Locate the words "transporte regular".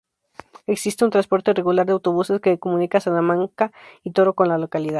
1.11-1.85